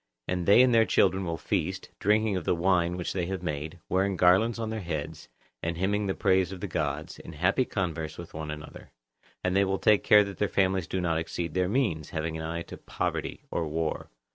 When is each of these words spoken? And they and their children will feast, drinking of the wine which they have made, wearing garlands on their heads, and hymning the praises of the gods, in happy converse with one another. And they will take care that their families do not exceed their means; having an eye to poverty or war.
And 0.27 0.47
they 0.47 0.63
and 0.63 0.73
their 0.73 0.83
children 0.87 1.25
will 1.25 1.37
feast, 1.37 1.91
drinking 1.99 2.35
of 2.35 2.43
the 2.43 2.55
wine 2.55 2.97
which 2.97 3.13
they 3.13 3.27
have 3.27 3.43
made, 3.43 3.77
wearing 3.87 4.17
garlands 4.17 4.57
on 4.57 4.71
their 4.71 4.79
heads, 4.79 5.29
and 5.61 5.77
hymning 5.77 6.07
the 6.07 6.15
praises 6.15 6.51
of 6.53 6.59
the 6.59 6.65
gods, 6.65 7.19
in 7.19 7.33
happy 7.33 7.65
converse 7.65 8.17
with 8.17 8.33
one 8.33 8.49
another. 8.49 8.89
And 9.43 9.55
they 9.55 9.63
will 9.63 9.77
take 9.77 10.03
care 10.03 10.23
that 10.23 10.39
their 10.39 10.47
families 10.49 10.87
do 10.87 11.01
not 11.01 11.19
exceed 11.19 11.53
their 11.53 11.69
means; 11.69 12.09
having 12.09 12.35
an 12.35 12.41
eye 12.43 12.63
to 12.63 12.77
poverty 12.77 13.43
or 13.51 13.67
war. 13.67 14.09